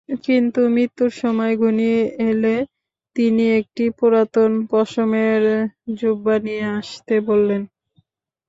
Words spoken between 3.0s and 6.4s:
তিনি একটি পুরাতন পশমের জুব্বা